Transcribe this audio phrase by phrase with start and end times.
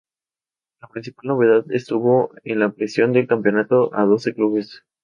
[0.81, 4.81] La principal novedad estuvo en la ampliación del campeonato a doce clubes.